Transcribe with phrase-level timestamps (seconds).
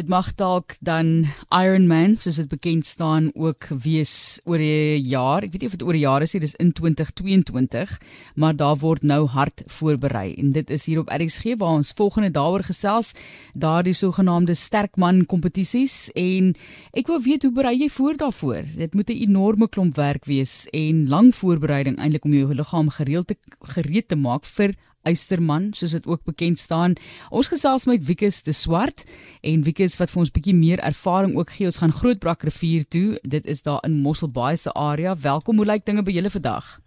[0.00, 5.44] Dit mag dalk dan Ironman soos dit bekend staan ook wees oor 'n jaar.
[5.44, 8.00] Ek weet nie of dit oor 'n jaar is nie, dis in 2022,
[8.34, 10.34] maar daar word nou hard voorberei.
[10.34, 13.14] En dit is hier op RXG waar ons volgende daaroor gesels,
[13.52, 16.54] daardie sogenaamde sterkman kompetisies en
[16.92, 18.64] ek wil weet hoe berei jy voor daarvoor?
[18.76, 23.26] Dit moet 'n enorme klomp werk wees en lang voorbereiding eintlik om jou liggaam gereeld
[23.26, 26.94] te gereed te maak vir Eysterman soos dit ook bekend staan.
[27.30, 29.06] Ons gesels met Wikus de Swart
[29.40, 31.70] en Wikus wat vir ons bietjie meer ervaring ook gee.
[31.70, 33.18] Ons gaan Grootbrak rivier toe.
[33.22, 35.16] Dit is daar in Mosselbaai se area.
[35.16, 35.56] Welkom.
[35.56, 36.78] Hoe lyk dinge by julle vandag?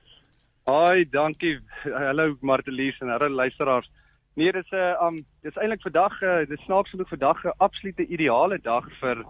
[0.70, 1.58] Haai, dankie.
[1.84, 3.90] Hallo Martelies en hallo luisteraars.
[4.36, 7.58] Nee, dit is 'n uh, um dis eintlik vandag uh, dis snaaks genoeg vandag 'n
[7.58, 9.26] absolute ideale dag vir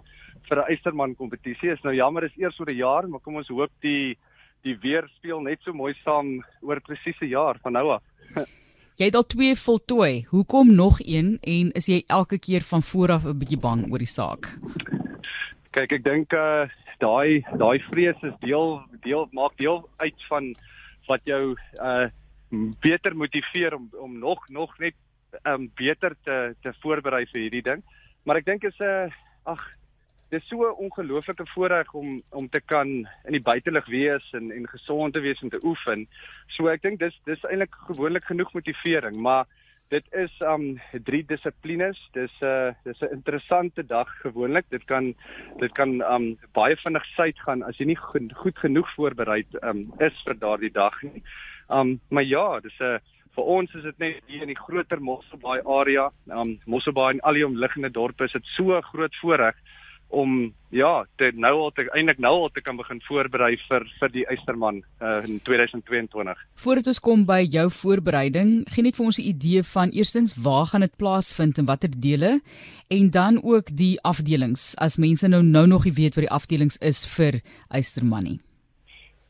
[0.48, 1.72] vir 'n Eysterman kompetisie.
[1.72, 4.16] Is nou jammer is eers oor 'n jaar, maar kom ons hoop die
[4.62, 8.02] die weer speel net so mooi saam oor presies 'n jaar van nou af.
[8.94, 10.26] Jy het al twee voltooi.
[10.30, 13.98] Hoekom nog een en is jy elke keer van voor af 'n bietjie bang oor
[13.98, 14.46] die saak?
[15.70, 20.54] Kyk, ek dink uh daai daai vrees is deel deel maak deel uit van
[21.06, 22.06] wat jou uh
[22.80, 24.94] beter motiveer om om nog nog net
[25.42, 27.82] um beter te te voorberei vir hierdie ding.
[28.22, 29.10] Maar ek dink is 'n uh,
[29.42, 29.60] ag
[30.30, 32.88] dis so 'n ongelooflike voorreg om om te kan
[33.24, 36.08] in die buitelug wees en en gesond te wees en te oefen.
[36.46, 39.46] So ek dink dis dis eintlik gewoonlik genoeg motivering, maar
[39.88, 41.98] dit is um drie dissiplines.
[42.12, 44.64] Dis 'n uh, dis 'n interessante dag gewoonlik.
[44.68, 45.14] Dit kan
[45.58, 50.22] dit kan um baie vinnig suit gaan as jy nie goed, genoeg voorberei um is
[50.24, 51.22] vir daardie dag nie.
[51.68, 52.98] Um maar ja, dis 'n uh,
[53.34, 56.10] vir ons is dit net hier in die groter Mosselbaai area.
[56.26, 59.54] Um Mosselbaai en al die omliggende dorpe is dit so groot voorreg
[60.08, 64.12] om ja, te nou al te eintlik nou al te kan begin voorberei vir vir
[64.14, 66.42] die Eysterman uh, in 2022.
[66.64, 70.66] Voordat ons kom by jou voorbereiding, gee net vir ons 'n idee van eerstens waar
[70.66, 72.40] gaan dit plaasvind en watter dele
[72.90, 76.78] en dan ook die afdelings as mense nou nou nog nie weet wat die afdelings
[76.78, 78.40] is vir Eysterman nie.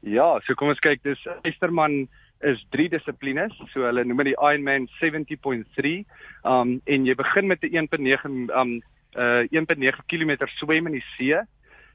[0.00, 2.08] Ja, so kom ons kyk, dis Eysterman
[2.44, 3.52] is drie dissiplines.
[3.72, 5.94] So hulle noem dit die Ironman 70.3.
[6.44, 8.82] Um en jy begin met 'n 1.9 um
[9.16, 11.38] uh 1.9 km swem in die see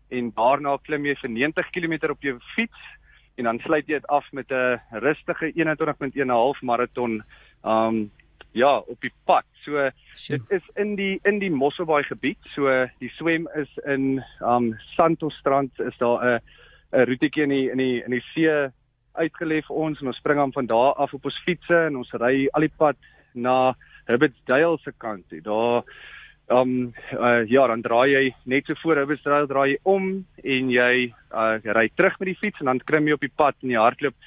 [0.10, 2.88] en daarna klim jy vir 90 km op jou fiets
[3.38, 7.24] en dan sluit jy dit af met 'n rustige 21.1.5 maraton
[7.64, 8.12] um
[8.52, 9.46] ja op die pad.
[9.64, 9.90] So
[10.28, 12.40] dit is in die in die Mosselbaai gebied.
[12.56, 16.40] So die swem is in um Santostrand is daar 'n
[16.92, 18.72] 'n roetjie in die in die in die see
[19.14, 22.12] uitgelê vir ons en ons spring dan van daar af op ons fietsse en ons
[22.14, 22.98] ry al die pad
[23.34, 23.76] na
[24.08, 25.42] Hibbertsdale se kant toe.
[25.42, 25.84] Daar
[26.50, 30.12] um uh, ja, dan draai jy net so voor Hubbestraal draai jy om
[30.44, 30.94] en jy
[31.32, 33.80] uh, ry terug met die fiets en dan klim jy op die pad in die
[33.80, 34.18] hardloop.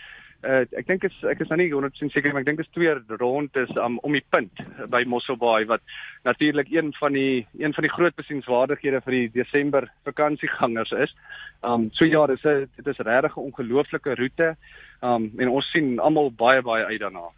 [0.43, 2.91] Uh, ek dink is ek is nou nie 100% seker maar ek dink is twee
[3.21, 5.84] rond is um, om die punt by Mosselbaai wat
[6.27, 11.15] natuurlik een van die een van die groot besienswaardighede vir die Desember vakansiegangers is.
[11.62, 14.56] Um so ja, dis 'n dit is regtig 'n ongelooflike roete.
[15.00, 17.31] Um en ons sien almal baie baie uit daarna.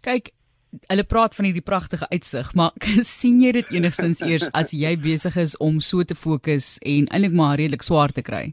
[0.00, 0.32] Kyk,
[0.90, 2.72] hulle praat van hierdie pragtige uitsig, maar
[3.16, 7.36] sien jy dit enigstens eers as jy besig is om so te fokus en eintlik
[7.36, 8.50] maar redelik swaar te kry?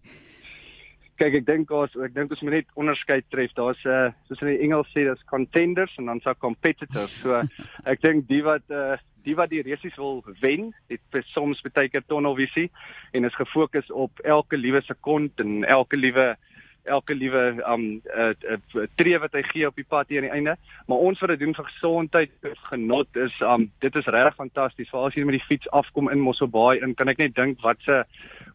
[1.21, 3.51] Kyk, ek dink ons ek dink ons moet net onderskeid tref.
[3.53, 7.13] Daar's 'n uh, soos in die Engels sê, daar's contenders en dan s'a competitors.
[7.21, 7.43] So
[7.91, 11.01] ek dink die wat uh, die wat die resies wil wen, het
[11.31, 12.69] soms baie keer tunnelvisie
[13.13, 16.35] en is gefokus op elke liewe sekond en elke liewe
[16.83, 20.35] elke liewe um uh, uh, tree wat hy gee op die pad hier aan die
[20.37, 20.55] einde.
[20.87, 22.33] Maar ons wat dit doen vir gesondheid,
[22.69, 24.89] genot is um dit is regtig fantasties.
[24.89, 27.79] Veral as jy met die fiets afkom in Mosselbaai en kan ek net dink wat
[27.87, 28.03] 'n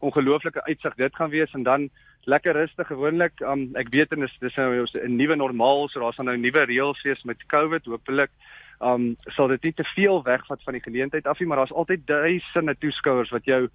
[0.00, 1.90] ongelooflike uitsig dit gaan wees en dan
[2.26, 3.40] lekker rustig gewoonlik.
[3.40, 7.02] Um ek weet en dis dis nou 'n nuwe normaal, so daar's nou nuwe reëls
[7.02, 8.30] wees met COVID, hopelik
[8.80, 12.06] um sal dit nie te veel wegvat van die geleentheid af nie, maar daar's altyd
[12.06, 13.68] duisende toeskouers wat jou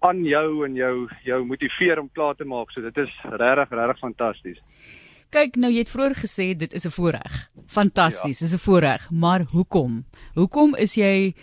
[0.00, 2.72] aan jou en jou jou motiveer om klaar te maak.
[2.72, 4.60] So dit is regtig regtig fantasties.
[5.32, 7.48] Kyk, nou jy het vroeër gesê dit is 'n voorreg.
[7.66, 8.46] Fantasties, ja.
[8.46, 10.04] is 'n voorreg, maar hoekom?
[10.34, 11.34] Hoekom is jy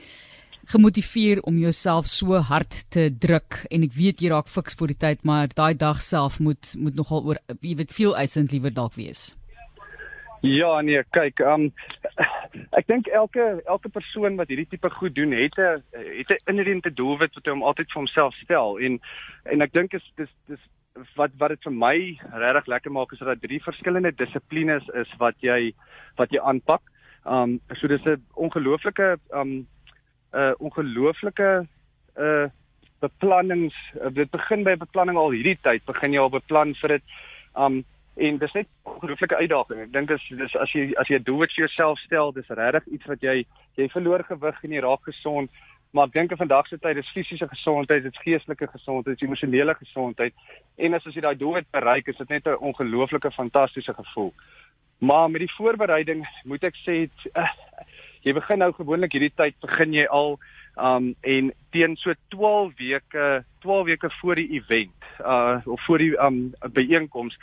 [0.69, 4.97] gemotiveer om jouself so hard te druk en ek weet jy raak fiks vir die
[4.97, 8.93] tyd, maar daai dag self moet moet nogal oor jy weet veel eisend liewer dalk
[8.93, 9.35] wees.
[10.41, 11.67] Ja, nee, kyk, um
[12.77, 16.93] ek dink elke elke persoon wat hierdie tipe goed doen, het 'n het 'n inherente
[16.93, 18.99] doelwit wat hy hom altyd vir homself stel en
[19.51, 20.59] en ek dink is dis dis
[21.15, 21.97] wat wat dit vir my
[22.31, 25.73] regtig lekker maak is dat daar drie verskillende dissiplines is wat jy
[26.15, 26.81] wat jy aanpak.
[27.25, 29.67] Um so dis 'n ongelooflike um 'n
[30.33, 31.67] uh, ongelooflike
[32.17, 32.47] uh
[33.01, 33.75] beplannings
[34.13, 37.03] dit begin by beplanning al hierdie tyd begin jy al beplan vir dit
[37.55, 37.83] um
[38.19, 39.79] en dis net 'n ongelooflike uitdaging.
[39.81, 42.87] Ek dink dis dis as jy as jy 'n doel vir jouself stel, dis regtig
[42.87, 43.45] iets wat jy
[43.75, 45.49] jy verloor gewig en jy raak gesond.
[45.91, 49.21] Maar ek dink in vandag se tyd is fisiese gesondheid, dit is geestelike gesondheid, dit
[49.21, 50.33] is emosionele gesondheid.
[50.77, 54.33] En as as jy daai doel het bereik, is dit net 'n ongelooflike fantastiese gevoel.
[54.99, 57.49] Maar met die voorbereiding moet ek sê het, uh,
[58.21, 60.39] jy begin nou gewoonlik hierdie tyd begin jy al
[60.81, 66.17] um en teen so 12 weke 12 weke voor die event uh of voor die
[66.25, 67.37] um byeenkoms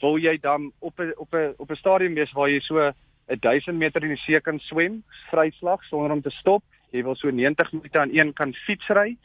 [0.00, 2.92] wil jy dan op 'n op 'n op 'n stadium wees waar jy so
[3.26, 6.62] 1000 meter in die see kan swem vryslag sonder om te stop.
[6.90, 9.16] Jy wil so 90 minute aan een kan fietsry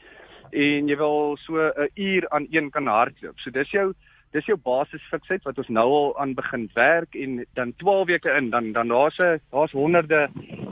[0.51, 3.39] en jy wil so 'n uur aan een kan hardloop.
[3.39, 3.93] So dis jou
[4.31, 8.49] dis jou basisfiksheid wat ons nou al aan begin werk en dan 12 weke in
[8.49, 10.29] dan dan daar's 'n daar's honderde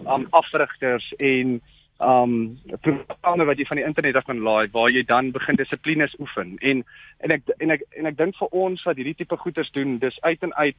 [0.08, 1.62] um afrigters en
[2.00, 6.16] um programme wat jy van die internet af kan laai waar jy dan begin dissiplines
[6.20, 6.58] oefen.
[6.60, 6.84] En
[7.24, 10.22] en ek en ek en ek dink vir ons wat hierdie tipe goeders doen dis
[10.22, 10.76] uit en uit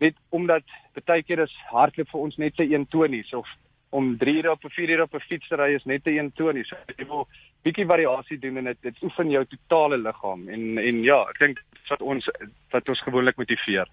[0.00, 0.62] net omdat
[1.06, 3.46] baie keer is hardloop vir ons net 'n eentoonies of
[3.90, 6.18] om 3 ure op 'n 4 ure op 'n fiets te ry is net 'n
[6.18, 7.26] eentoonies so jy wil
[7.62, 11.58] bietjie variasie doen en dit dit oefen jou totale liggaam en en ja ek dink
[11.90, 12.28] wat ons
[12.70, 13.88] wat ons gewoonlik motiveer.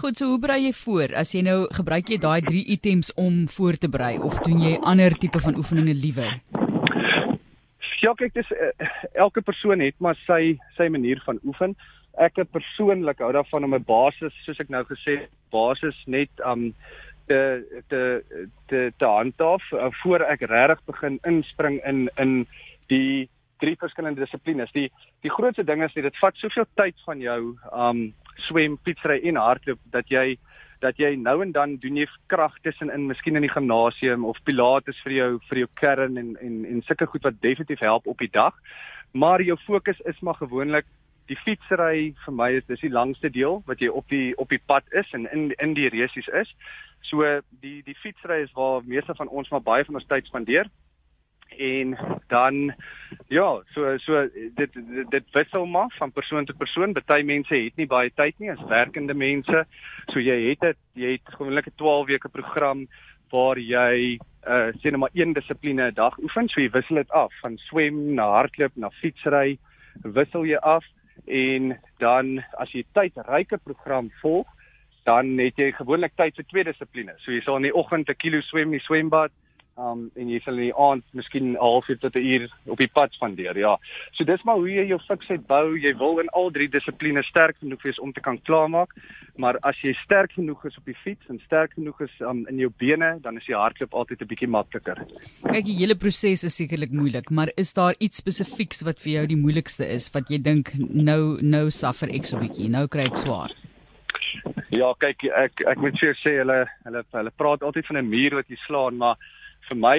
[0.00, 1.14] Goed, so hoe berei jy voor?
[1.14, 4.78] As jy nou gebruik jy daai 3 items om voor te berei of doen jy
[4.82, 6.40] ander tipe van oefeninge liewer?
[8.02, 11.76] Ja, kyk, dis uh, elke persoon het maar sy sy manier van oefen.
[12.18, 16.72] Ek persoonlik hou daarvan om 'n basis, soos ek nou gesê het, basis net um
[17.26, 17.40] te
[17.88, 18.02] te
[18.66, 22.46] te te handhaaf uh, voor ek regtig begin inspring in in
[22.92, 23.28] die
[23.58, 24.72] drie verskillende dissiplines.
[24.72, 24.90] Die
[25.24, 27.40] die grootste ding is dit vat soveel tyd van jou
[27.72, 28.06] um
[28.46, 30.36] swem, fietsry en hardloop dat jy
[30.84, 34.98] dat jy nou en dan doen jy krag tussenin, miskien in die gimnasium of pilates
[35.04, 38.32] vir jou vir jou kern en en en sulke goed wat definitief help op die
[38.32, 38.54] dag.
[39.12, 40.86] Maar jou fokus is maar gewoonlik
[41.26, 44.62] die fietsry vir my is dis die langste deel wat jy op die op die
[44.66, 46.50] pad is en in in die resies is.
[47.10, 47.22] So
[47.62, 50.70] die die fietsry is waar meeste van ons maar baie van ons tyd spandeer
[51.58, 51.96] en
[52.28, 52.74] dan
[53.28, 56.92] ja, so so dit dit, dit wissel maar van persoon tot persoon.
[56.92, 59.64] Party mense het nie baie tyd nie as werkende mense.
[60.12, 62.86] So jy het dit jy het gewoonlik 'n 12 weke program
[63.30, 66.48] waar jy uh sê net maar een dissipline 'n dag oefen.
[66.48, 69.58] So jy wissel dit af van swem na hardloop na fietsry,
[70.02, 70.84] wissel jy af
[71.26, 74.46] en dan as jy tydryke program volg,
[75.06, 77.18] dan het jy gewoonlik tyd vir twee dissiplines.
[77.22, 79.32] So jy sal in die oggend 'n kilo swem in die swembad
[79.76, 82.88] um en jy sal in die aand miskien 'n halfuur tot 'n uur op die
[82.88, 83.58] pad spandeer.
[83.58, 83.76] Ja.
[84.12, 85.76] So dis maar hoe jy jou fiksheid bou.
[85.78, 88.90] Jy wil in al drie dissiplines sterk genoeg wees om te kan klaarmaak.
[89.36, 92.58] Maar as jy sterk genoeg is op die fiets en sterk genoeg is um, in
[92.58, 94.96] jou bene, dan is die hardloop altyd 'n bietjie makliker.
[95.42, 99.26] Kyk, die hele proses is sekerlik moeilik, maar is daar iets spesifieks wat vir jou
[99.26, 102.68] die moeilikste is wat jy dink nou nou suffer ek so bietjie.
[102.70, 103.52] Nou kry ek swaar.
[104.70, 108.08] Ja, kyk, ek ek moet vir jou sê hulle hulle hulle praat altyd van 'n
[108.08, 109.16] muur wat jy slaan, maar
[109.68, 109.96] vir my,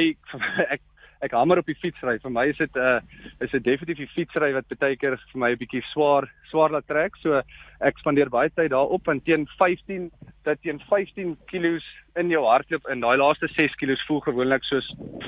[0.76, 0.82] ek
[1.26, 2.18] ek hamer op die fietsry.
[2.22, 3.00] Vir my is dit 'n uh,
[3.42, 6.88] is dit definitief die fietsry wat baie keer vir my 'n bietjie swaar swaar laat
[6.88, 7.18] trek.
[7.22, 7.42] So
[7.82, 10.12] ek spandeer baie tyd daarop en teen 15
[10.44, 11.82] dat teen 15 kg
[12.16, 14.88] in jou hardloop in daai laaste 6 kg voel gewoonlik soos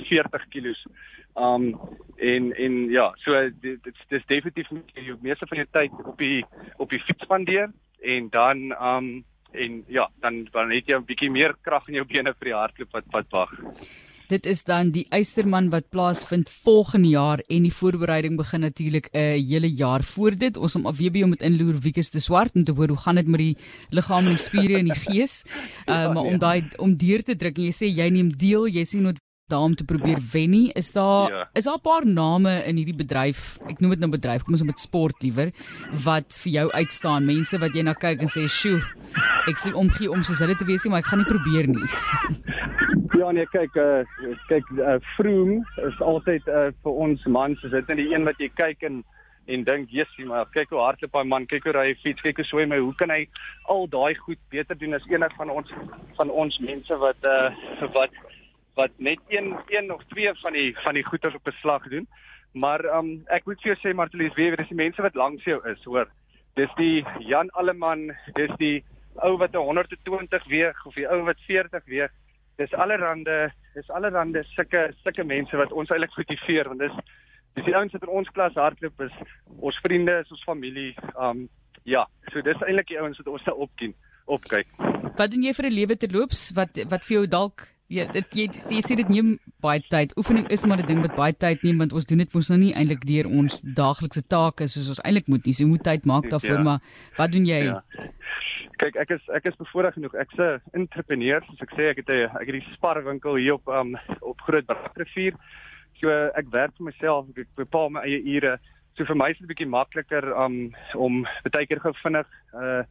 [0.10, 0.76] 40 kg.
[1.36, 1.80] Um
[2.18, 6.46] en en ja, so dit dis definitief jy meeste van jou tyd op die
[6.78, 7.72] op die fiets spandeer
[8.04, 12.06] en dan um en ja, dan dan het jy 'n bietjie meer krag in jou
[12.06, 13.54] bene vir die hardloop wat wat wag.
[14.30, 19.18] Dit is dan die Eysterman wat plaasvind volgende jaar en die voorbereiding begin natuurlik 'n
[19.18, 20.58] uh, hele jaar voor dit.
[20.58, 23.40] Ons om om met inloer Wiekus te swart en te hoor hoe gaan dit met
[23.40, 23.57] die
[23.90, 25.45] liggaam en die spiere en die gees.
[25.45, 26.38] Uh, ja, maar om nee.
[26.38, 29.18] daai om deur te druk en jy sê jy neem deel, jy sien wat
[29.50, 30.71] daar om te probeer wen nie.
[30.74, 31.50] Is daar ja.
[31.54, 33.57] is daar 'n paar name in hierdie bedryf?
[33.68, 35.52] Ek noem dit nou bedryf, kom ons met sport liewer
[36.04, 37.26] wat vir jou uitstaan.
[37.26, 38.81] Mense wat jy na kyk en sê, "Sjoe,
[39.48, 41.90] ek sal omgee om soos hulle te wees nie, maar ek gaan nie probeer nie."
[43.30, 47.90] Ja nee, kyk, uh, kyk, uh, Vroom is altyd uh, vir ons mans, is dit
[47.92, 48.95] net die een wat jy kyk en
[49.54, 52.45] en dink, "Jessie, maar kyk hoe hardloop hy man, kyk hoe hy fiets, kyk hoe
[52.50, 53.28] swem hy, hoe kan hy
[53.69, 55.69] al daai goed beter doen as enig van ons
[56.18, 57.52] van ons mense wat uh
[57.94, 58.18] wat
[58.81, 62.07] wat net een een of twee van die van die goeders op beslag doen.
[62.54, 65.45] Maar um ek moet vir jou sê Martelies, weet jy, dis die mense wat langs
[65.45, 66.09] jou is, hoor.
[66.56, 68.83] Dis die Jan Alleman, dis die
[69.21, 72.09] ou wat 120 weeg of die ou wat 40 weeg.
[72.59, 73.37] Dis allerhande,
[73.75, 76.99] dis allerhande sulke sulke mense wat ons eintlik motiveer want dis
[77.57, 79.16] dis die ouens wat in ons klas hardloop is,
[79.59, 80.94] ons vriende, is ons familie.
[81.16, 81.47] Um
[81.87, 83.95] ja, so dis eintlik die ouens wat ons nou opkien,
[84.28, 84.69] opkyk.
[85.18, 88.35] Wat doen jy vir 'n lewe te loops wat wat vir jou dalk Ja, dit
[88.37, 89.31] jy, jy sê dit neem
[89.66, 90.11] baie tyd.
[90.19, 92.59] Oefening is maar 'n ding wat baie tyd neem want ons doen dit mos nou
[92.59, 95.54] nie eintlik deur ons daaglikse take soos ons eintlik moet nie.
[95.54, 96.63] So moet tyd maak daarvoor, ja.
[96.63, 96.80] maar
[97.18, 97.63] wat doen jy?
[97.66, 97.81] Ja.
[98.80, 100.14] Kyk, ek is ek is bevoorreg genoeg.
[100.16, 103.68] Ek's 'n entrepreneur, soos ek sê, ek het 'n ek het die sparwinkel hier op
[103.68, 105.36] um op Groot Brakrivier.
[106.00, 108.57] So ek werk vir myself, ek bepaal my eie ure.
[108.95, 112.83] So vir my is dit 'n bietjie makliker um, om baie keer gou vinnig uh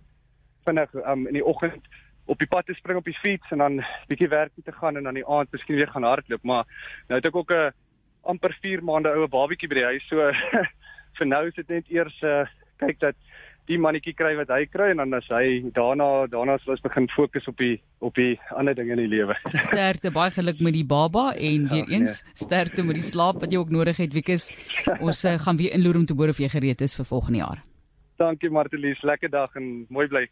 [0.67, 1.81] vinnig um, in die oggend
[2.27, 4.97] op die pad te spring op die fiets en dan bietjie werk toe te gaan
[4.97, 6.65] en dan die aand miskien weer gaan hardloop, maar
[7.09, 7.73] nou het ek ook 'n
[8.23, 10.33] amper 4 maande oue babatjie by die huis, so
[11.19, 12.45] vir nou is dit net eers uh
[12.79, 13.17] kyk dat
[13.69, 17.09] die mannetjie kry wat hy kry en dan as hy daarna daarna sal ons begin
[17.13, 19.37] fokus op die op die ander dinge in die lewe.
[19.69, 23.53] Sterkte baie geluk met die baba en weer Ja, eens sterkte met die slaap wat
[23.53, 24.51] jy ook nodig het Wikus.
[24.99, 27.63] Ons uh, gaan weer inloer om te hoor of jy gereed is vir volgende jaar.
[28.19, 30.29] Dankie Martelies, lekker dag en mooi bly.